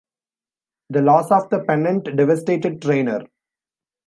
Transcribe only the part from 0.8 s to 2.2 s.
The loss of the pennant